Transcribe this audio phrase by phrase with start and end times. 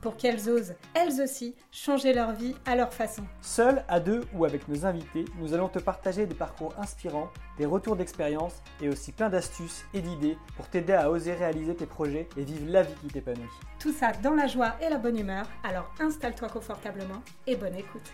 [0.00, 3.22] pour qu'elles osent, elles aussi, changer leur vie à leur façon.
[3.42, 7.66] Seuls, à deux ou avec nos invités, nous allons te partager des parcours inspirants, des
[7.66, 12.28] retours d'expérience et aussi plein d'astuces et d'idées pour t'aider à oser réaliser tes projets
[12.36, 13.42] et vivre la vie qui t'épanouit.
[13.78, 18.10] Tout ça dans la joie et la bonne humeur, alors installe-toi confortablement et bonne écoute.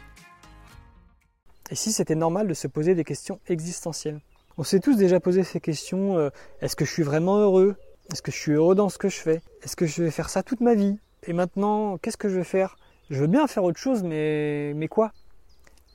[1.70, 4.20] Et si c'était normal de se poser des questions existentielles?
[4.56, 7.76] On s'est tous déjà posé ces questions euh, est-ce que je suis vraiment heureux?
[8.12, 9.40] Est-ce que je suis heureux dans ce que je fais?
[9.62, 10.96] Est-ce que je vais faire ça toute ma vie?
[11.26, 12.76] Et maintenant, qu'est-ce que je vais faire?
[13.10, 15.12] Je veux bien faire autre chose, mais, quoi?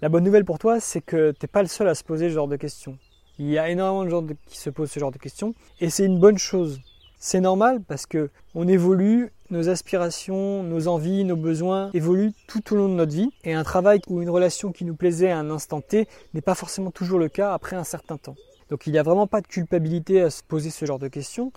[0.02, 2.30] La bonne nouvelle pour toi, c'est que tu n'es pas le seul à se poser
[2.30, 2.98] ce genre de questions.
[3.40, 6.06] Il y a énormément de gens qui se posent ce genre de questions, et c'est
[6.06, 6.82] une bonne chose.
[7.18, 12.78] C'est normal parce que on évolue, nos aspirations, nos envies, nos besoins évoluent tout au
[12.78, 15.52] long de notre vie et un travail ou une relation qui nous plaisait à un
[15.52, 18.36] instant T n'est pas forcément toujours le cas après un certain temps.
[18.72, 21.52] Donc il n'y a vraiment pas de culpabilité à se poser ce genre de questions.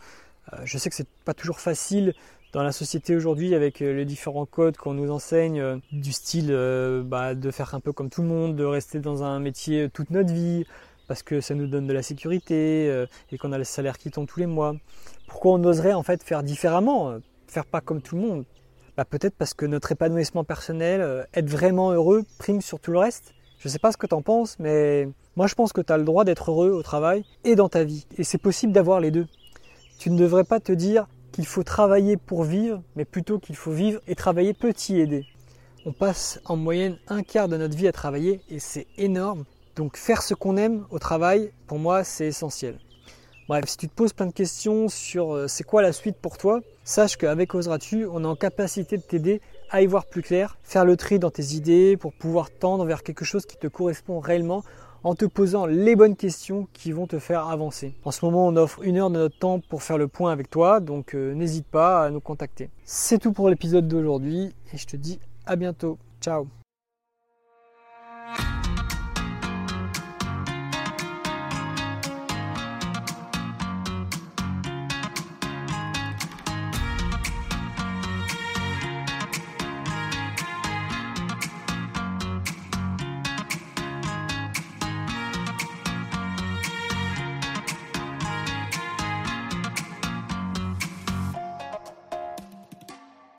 [0.52, 2.14] Euh, je sais que c'est pas toujours facile
[2.52, 6.54] dans la société aujourd'hui avec euh, les différents codes qu'on nous enseigne euh, du style
[7.04, 10.10] bah, de faire un peu comme tout le monde, de rester dans un métier toute
[10.10, 10.64] notre vie
[11.06, 14.26] parce que ça nous donne de la sécurité et qu'on a le salaire qui tombe
[14.26, 14.74] tous les mois.
[15.26, 18.44] Pourquoi on oserait en fait faire différemment, faire pas comme tout le monde?
[18.96, 23.34] Bah, Peut-être parce que notre épanouissement personnel, être vraiment heureux, prime sur tout le reste.
[23.58, 25.06] Je sais pas ce que tu en penses, mais
[25.36, 27.84] moi je pense que tu as le droit d'être heureux au travail et dans ta
[27.84, 28.06] vie.
[28.16, 29.26] Et c'est possible d'avoir les deux.
[29.98, 33.72] Tu ne devrais pas te dire qu'il faut travailler pour vivre, mais plutôt qu'il faut
[33.72, 35.26] vivre et travailler petit aider.
[35.86, 39.44] On passe en moyenne un quart de notre vie à travailler et c'est énorme.
[39.76, 42.78] Donc faire ce qu'on aime au travail, pour moi, c'est essentiel.
[43.48, 46.38] Bref, si tu te poses plein de questions sur euh, c'est quoi la suite pour
[46.38, 50.56] toi, sache qu'avec Oseras-tu, on est en capacité de t'aider à y voir plus clair,
[50.62, 54.18] faire le tri dans tes idées pour pouvoir tendre vers quelque chose qui te correspond
[54.20, 54.64] réellement
[55.04, 57.94] en te posant les bonnes questions qui vont te faire avancer.
[58.04, 60.50] En ce moment, on offre une heure de notre temps pour faire le point avec
[60.50, 62.70] toi, donc euh, n'hésite pas à nous contacter.
[62.84, 65.98] C'est tout pour l'épisode d'aujourd'hui et je te dis à bientôt.
[66.20, 66.48] Ciao